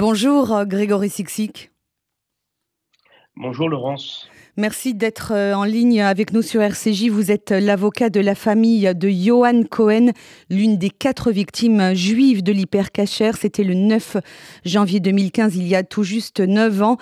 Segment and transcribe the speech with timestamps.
[0.00, 1.72] Bonjour Grégory Sixic.
[3.34, 4.30] Bonjour Laurence.
[4.60, 7.10] Merci d'être euh, en ligne avec nous sur RCJ.
[7.10, 10.08] Vous êtes l'avocat de la famille de Johan Cohen,
[10.50, 13.30] l'une des quatre victimes juives de l'hypercacher.
[13.38, 14.16] C'était le 9
[14.64, 16.96] janvier 2015, il y a tout juste 9 ans.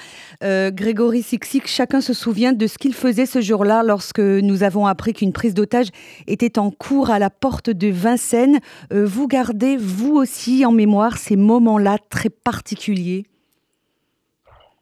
[0.45, 4.87] Euh, Grégory Sixic, chacun se souvient de ce qu'il faisait ce jour-là lorsque nous avons
[4.87, 5.87] appris qu'une prise d'otage
[6.27, 8.59] était en cours à la porte de Vincennes.
[8.93, 13.25] Euh, vous gardez, vous aussi, en mémoire ces moments-là très particuliers?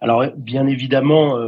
[0.01, 1.38] Alors, bien évidemment,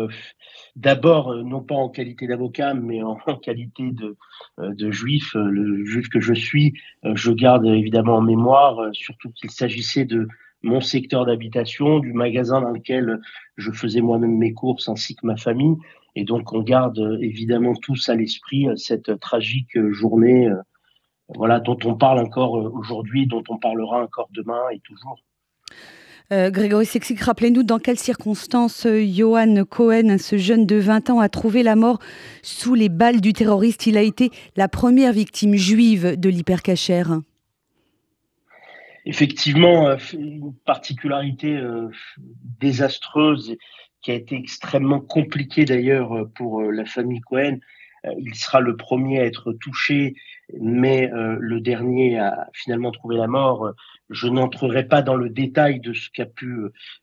[0.77, 4.17] d'abord, euh, non pas en qualité d'avocat, mais en, qualité de,
[4.61, 6.75] euh, de juif, euh, le juif que je suis,
[7.15, 10.29] je garde évidemment en mémoire, surtout qu'il s'agissait de
[10.63, 13.21] mon secteur d'habitation, du magasin dans lequel
[13.57, 15.77] je faisais moi-même mes courses ainsi que ma famille.
[16.17, 20.51] Et donc, on garde évidemment tous à l'esprit cette tragique journée,
[21.29, 25.21] voilà, dont on parle encore aujourd'hui, dont on parlera encore demain et toujours.
[26.33, 31.21] Euh, Grégory Sexic, rappelez-nous dans quelles circonstances euh, Johan Cohen, ce jeune de 20 ans,
[31.21, 32.01] a trouvé la mort
[32.43, 33.87] sous les balles du terroriste.
[33.87, 37.21] Il a été la première victime juive de l'hypercachère.
[39.05, 41.61] Effectivement, euh, une particularité
[42.61, 43.57] désastreuse
[44.03, 47.59] qui a été extrêmement compliquée d'ailleurs pour la famille Cohen.
[48.19, 50.15] Il sera le premier à être touché,
[50.61, 53.75] mais le dernier à finalement trouver la mort
[54.11, 56.59] je n'entrerai pas dans le détail de ce qu'a pu,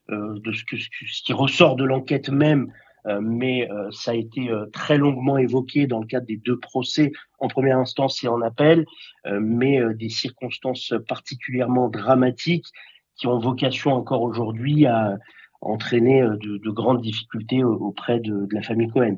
[0.10, 2.72] euh, de ce, que, ce qui ressort de l'enquête même,
[3.06, 7.12] euh, mais euh, ça a été très longuement évoqué dans le cadre des deux procès
[7.40, 8.86] en première instance et en appel,
[9.26, 12.68] mais des circonstances particulièrement dramatiques
[13.16, 15.18] qui ont vocation encore aujourd'hui à
[15.60, 19.18] entraîner de, grandes difficultés auprès de la famille Cohen.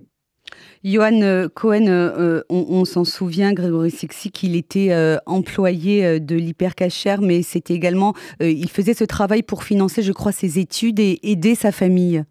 [0.84, 7.22] Johan euh, Cohen, euh, on, s'en souvient, Grégory Sixi, qu'il était euh, employé de l'hypercachère,
[7.22, 11.56] mais c'était également, il faisait ce travail pour financer, je crois, ses études et aider
[11.56, 12.24] sa famille.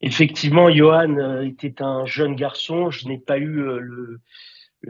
[0.00, 2.90] Effectivement, Johan était un jeune garçon.
[2.90, 3.62] Je n'ai pas eu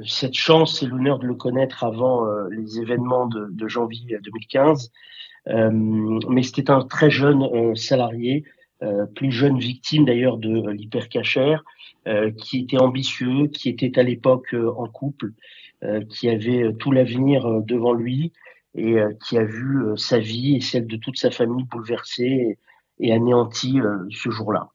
[0.05, 4.91] cette chance et l'honneur de le connaître avant les événements de, janvier 2015.
[5.47, 8.64] mais c'était un très jeune salarié euh,
[9.15, 11.65] plus jeune victime d'ailleurs de euh, l'hypercachère,
[12.07, 15.33] euh, qui était ambitieux, qui était à l'époque en couple,
[16.09, 18.33] qui avait tout l'avenir devant lui
[18.75, 22.57] et qui a vu sa vie et celle de toute sa famille bouleversée
[23.01, 24.71] et, anéantie ce jour-là.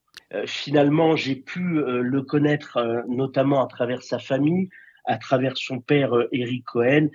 [0.46, 2.78] finalement, j'ai pu le connaître
[3.08, 4.70] notamment à travers sa famille,
[5.06, 7.08] à travers son père Eric Cohen,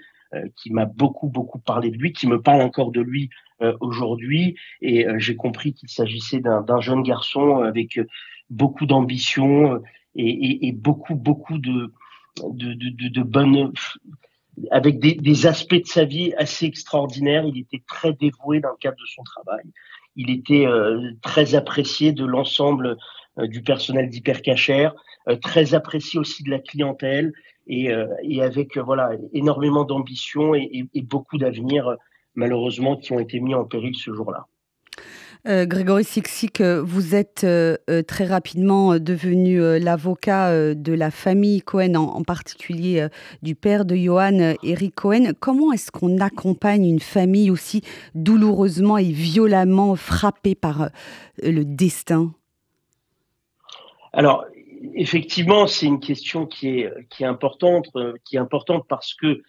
[0.56, 3.30] qui m'a beaucoup beaucoup parlé de lui, qui me parle encore de lui
[3.62, 4.56] euh, aujourd'hui.
[4.80, 8.00] Et euh, j'ai compris qu'il s'agissait d'un jeune garçon avec
[8.50, 9.80] beaucoup d'ambition
[10.16, 11.92] et, beaucoup, beaucoup de,
[12.42, 13.72] de, de, bonnes
[14.70, 17.44] avec des, aspects de sa vie assez extraordinaires.
[17.44, 19.64] Il était très dévoué dans le cadre de son travail.
[20.16, 22.96] Il était euh, très apprécié de l'ensemble
[23.38, 24.94] du personnel d'hypercachère,
[25.42, 27.32] très apprécié aussi de la clientèle
[27.66, 27.90] et,
[28.22, 31.96] et avec voilà énormément d'ambition et, beaucoup d'avenir
[32.34, 34.46] malheureusement, qui ont été mis en péril ce jour-là.
[35.46, 41.94] Euh, Grégory Sixic, vous êtes euh, euh, très rapidement devenu l'avocat de la famille Cohen,
[41.96, 43.06] en, particulier
[43.42, 45.32] du père de Johan, Eric Cohen.
[45.38, 47.82] Comment est-ce qu'on accompagne une famille aussi
[48.14, 50.88] douloureusement et violemment frappée par
[51.42, 52.32] le destin?
[54.16, 54.46] Alors,
[54.94, 57.88] effectivement, c'est une question qui est, qui est importante,
[58.88, 59.42] parce que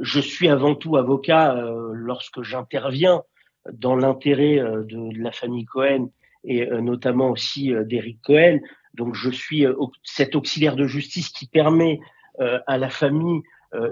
[0.00, 3.22] je suis avant tout avocat euh, lorsque j'interviens
[3.70, 6.10] dans l'intérêt euh, de, la famille Cohen
[6.44, 8.60] et euh, notamment aussi d'Eric Cohen.
[8.94, 9.66] Donc je suis
[10.02, 12.00] cet auxiliaire de justice qui permet
[12.38, 13.42] à la famille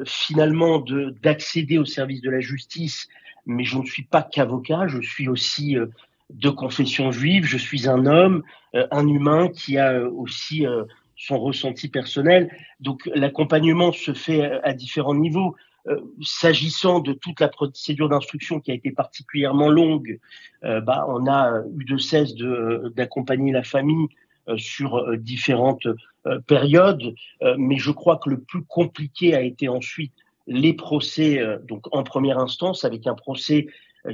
[0.07, 3.07] finalement de d'accéder au service de la justice.
[3.45, 5.77] Mais je ne suis pas qu'avocat, je suis aussi
[6.31, 8.43] de confession juive, je suis un homme,
[8.73, 10.67] un humain qui a aussi
[11.17, 12.51] son ressenti personnel.
[12.81, 15.55] Donc l'accompagnement se fait à différents niveaux.
[15.87, 20.19] Euh, s'agissant de toute la procédure d'instruction qui a été particulièrement longue,
[20.65, 24.09] euh, bah, on a eu de cesse d'accompagner la famille
[24.49, 25.87] euh, sur différentes
[26.47, 27.15] périodes,
[27.59, 30.15] mais je crois que le plus compliqué a été ensuite
[30.47, 31.39] les procès,
[31.69, 33.67] donc en première instance, avec un procès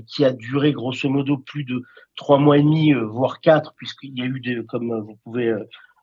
[0.07, 1.83] qui a duré grosso modo plus de
[2.17, 5.55] trois mois et demi, voire quatre, puisqu'il y a eu, des, comme vous pouvez,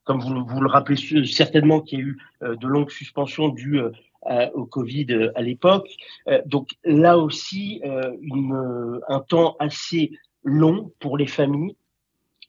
[0.03, 3.81] comme vous, vous, le rappelez certainement, qu'il y a eu de longues suspensions dues
[4.29, 5.87] euh, au Covid euh, à l'époque.
[6.27, 10.11] Euh, donc là aussi, un temps assez
[10.43, 11.77] long pour les familles,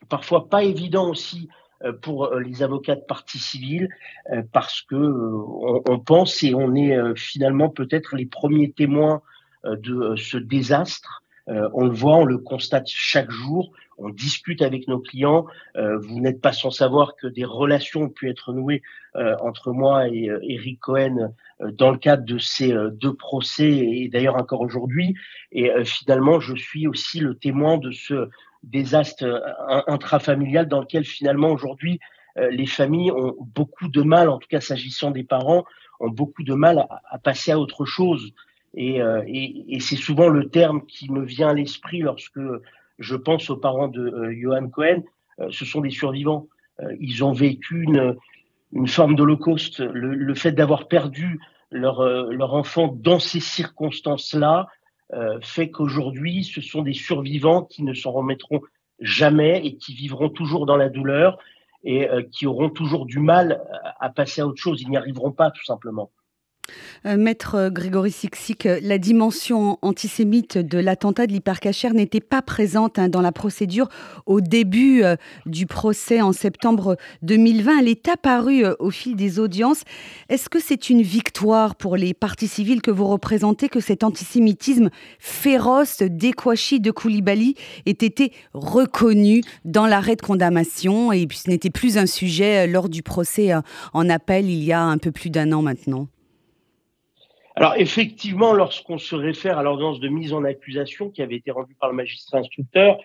[0.08, 1.48] parfois pas évident aussi
[2.02, 3.88] pour les avocats de partie civile
[4.52, 9.22] parce que on, pense et on est finalement peut-être les premiers témoins
[9.64, 15.00] de ce désastre on le voit, on le constate chaque jour, on discute avec nos
[15.00, 15.46] clients.
[15.74, 18.82] vous n'êtes pas sans savoir que des relations ont pu être nouées
[19.14, 24.60] entre moi et Eric Cohen dans le cadre de ces deux procès et d'ailleurs encore
[24.60, 25.14] aujourd'hui.
[25.50, 28.28] Et finalement, je suis aussi le témoin de ce
[28.62, 29.42] désastre
[29.86, 31.98] intrafamilial dans lequel finalement aujourd'hui
[32.50, 35.64] les familles ont beaucoup de mal, en tout cas s'agissant des parents,
[36.00, 38.32] ont beaucoup de mal à, passer à autre chose.
[38.76, 42.40] Euh, et, et, c'est souvent le terme qui me vient à l'esprit lorsque
[42.98, 45.02] je pense aux parents de euh, Johan Cohen.
[45.40, 46.48] Euh, ce sont des survivants.
[47.00, 48.16] ils ont vécu une,
[48.72, 49.80] une forme d'holocauste.
[49.80, 54.68] Le, le, fait d'avoir perdu leur, leur enfant dans ces circonstances-là
[55.42, 58.60] fait qu'aujourd'hui, ce sont des survivants qui ne s'en remettront
[59.00, 61.38] jamais et qui vivront toujours dans la douleur
[61.82, 63.60] et qui auront toujours du mal
[64.00, 64.82] à passer à autre chose.
[64.82, 66.10] Ils n'y arriveront pas, tout simplement.
[67.06, 72.42] Euh, Maître euh, Grégory Sixic, euh, la dimension antisémite de l'attentat de l'hypercachère n'était pas
[72.42, 73.88] présente hein, dans la procédure
[74.26, 75.02] au début
[75.46, 77.80] du procès en septembre 2020.
[77.80, 79.82] Elle est apparue au fil des audiences.
[80.28, 84.90] Est-ce que c'est une victoire pour les partis civils que vous représentez que cet antisémitisme
[85.18, 87.54] féroce d'Ekwachi de Koulibaly
[87.86, 91.12] ait été reconnu dans l'arrêt de condamnation?
[91.12, 93.52] Et puis ce n'était plus un sujet lors du procès
[93.92, 96.08] en appel il y a un peu plus d'un an maintenant
[97.58, 101.74] alors effectivement, lorsqu'on se réfère à l'ordonnance de mise en accusation qui avait été rendue
[101.74, 102.98] par le magistrat instructeur,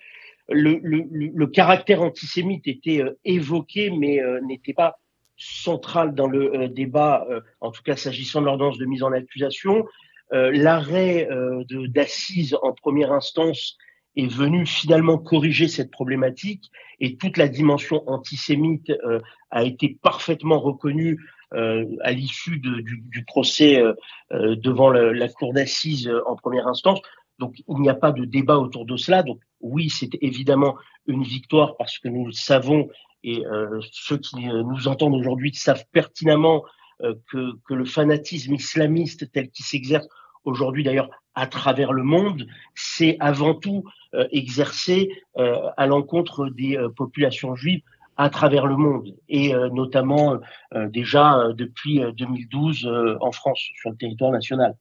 [0.47, 4.99] le, caractère antisémite était euh, évoqué, mais euh, n'était pas
[5.37, 7.25] central dans le euh, débat,
[7.61, 9.87] en tout cas s'agissant de l'ordonnance de mise en accusation.
[10.31, 11.27] L'arrêt
[11.87, 13.77] d'assises en première instance
[14.15, 18.91] est venu finalement corriger cette problématique et toute la dimension antisémite
[19.51, 23.93] a été parfaitement reconnue euh, à l'issue du, procès euh,
[24.31, 26.99] euh, devant la, cour d'assises en première instance.
[27.39, 29.23] Donc il n'y a pas de débat autour de cela.
[29.23, 30.75] Donc oui, c'est évidemment
[31.07, 32.89] une victoire parce que nous le savons
[33.25, 33.43] et
[33.91, 36.63] ceux qui nous entendent aujourd'hui savent pertinemment
[36.99, 40.07] que, le fanatisme islamiste tel qu'il s'exerce
[40.43, 42.45] aujourd'hui d'ailleurs à travers le monde,
[42.75, 43.85] c'est avant tout
[44.31, 47.81] exercé à l'encontre des populations juives
[48.17, 50.39] à travers le monde et euh, notamment
[50.73, 52.89] euh, déjà euh, depuis 2012
[53.19, 54.75] en France sur le territoire national.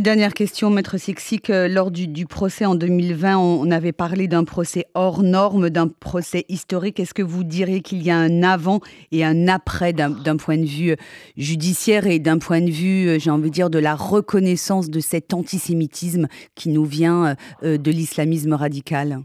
[0.00, 1.48] dernière question, Maître Sixic.
[1.48, 6.98] lors du, procès en 2020, on, avait parlé d'un procès hors norme, d'un procès historique.
[6.98, 8.80] Est-ce que vous diriez qu'il y a un avant
[9.12, 10.96] et un après d'un point de vue
[11.36, 15.32] judiciaire et d'un point de vue, j'ai envie de dire, de la reconnaissance de cet
[15.34, 19.20] antisémitisme qui nous vient de l'islamisme radical?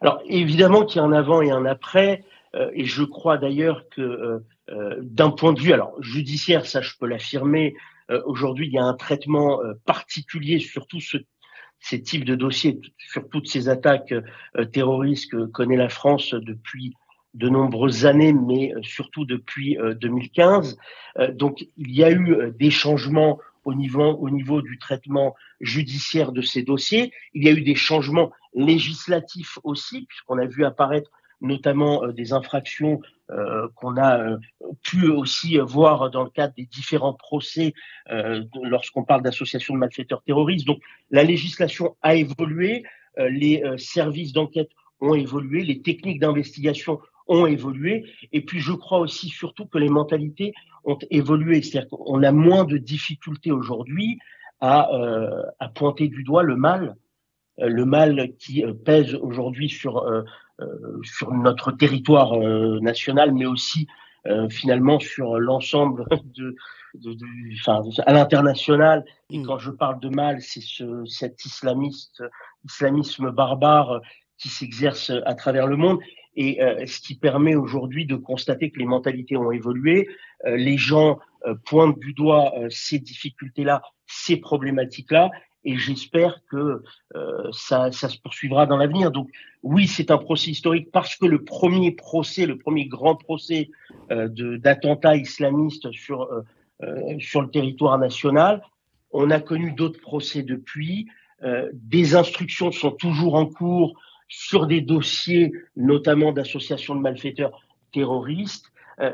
[0.00, 2.24] Alors évidemment qu'il y a un avant et un après,
[2.54, 4.38] euh, et je crois d'ailleurs que euh,
[4.70, 7.74] euh, d'un point de vue alors judiciaire, ça je peux l'affirmer,
[8.24, 11.18] aujourd'hui il y a un traitement particulier sur tout ce,
[11.78, 14.14] ces types de dossiers, sur toutes ces attaques
[14.72, 16.94] terroristes que connaît la France depuis
[17.34, 20.78] de nombreuses années, mais surtout depuis 2015.
[21.34, 27.12] donc il y a eu des changements au niveau du traitement judiciaire de ces dossiers.
[27.34, 31.10] Il y a eu des changements législatifs aussi, puisqu'on a vu apparaître
[31.40, 33.00] notamment euh, des infractions
[33.30, 34.36] euh, qu'on a euh,
[34.82, 37.74] pu aussi voir dans le cadre des différents procès
[38.62, 40.66] lorsqu'on parle d'associations de malfaiteurs terroristes.
[40.66, 40.80] Donc
[41.10, 42.84] la législation a évolué,
[43.18, 44.70] les services d'enquête
[45.00, 49.88] ont évolué, les techniques d'investigation ont évolué, et puis je crois aussi surtout que les
[49.88, 54.18] mentalités ont évolué, c'est-à-dire qu'on a moins de difficultés aujourd'hui
[54.60, 54.88] à,
[55.74, 56.96] pointer du doigt le mal
[57.58, 60.22] le mal qui euh, pèse aujourd'hui sur, euh,
[61.02, 62.36] sur notre territoire
[62.80, 63.86] national, mais aussi
[64.50, 66.04] finalement sur l'ensemble
[66.36, 66.54] de,
[66.94, 67.16] de,
[67.60, 69.04] enfin, à l'international.
[69.30, 69.46] Et mm.
[69.46, 72.22] quand je parle de mal, c'est ce, cet islamiste,
[72.64, 74.02] islamisme barbare
[74.36, 76.00] qui s'exerce à travers le monde.
[76.34, 80.08] Et ce qui permet aujourd'hui de constater que les mentalités ont évolué.
[80.44, 81.18] les gens
[81.64, 85.30] pointent du doigt ces difficultés-là, ces problématiques-là,
[85.64, 86.82] et j'espère que
[87.14, 89.10] euh, ça, ça, se poursuivra dans l'avenir.
[89.10, 89.30] Donc
[89.62, 93.70] oui, c'est un procès historique parce que le premier procès, le premier grand procès
[94.10, 96.42] euh, d'attentats islamistes sur, euh,
[96.82, 98.62] euh, sur le territoire national,
[99.10, 101.08] on a connu d'autres procès depuis.
[101.42, 107.60] Euh, des instructions sont toujours en cours sur des dossiers, notamment d'associations de malfaiteurs
[107.92, 108.66] terroristes.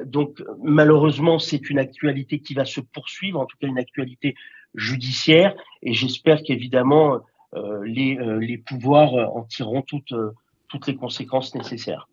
[0.04, 4.34] Donc malheureusement, c'est une actualité qui va se poursuivre, en tout cas une actualité
[4.74, 5.54] judiciaire.
[5.82, 7.20] Et j'espère qu'évidemment,
[7.56, 10.30] euh, les, euh, les pouvoirs en tireront euh,
[10.68, 12.08] toutes les conséquences nécessaires.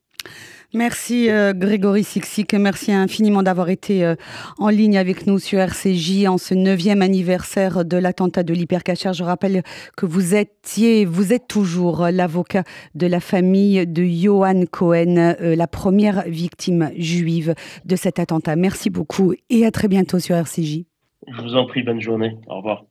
[0.74, 4.16] Merci euh, Grégory Sixic, merci infiniment d'avoir été euh,
[4.58, 9.12] en ligne avec nous sur RCJ en ce neuvième anniversaire de l'attentat de l'hypercachère.
[9.12, 9.64] Je rappelle
[9.98, 12.64] que vous étiez, vous êtes toujours l'avocat
[12.96, 18.56] de la famille de Johan Cohen, euh, la première victime juive de cet attentat.
[18.56, 20.86] Merci beaucoup et à très bientôt sur RCJ.
[21.28, 22.38] Je vous en prie, bonne journée.
[22.48, 22.86] Au revoir.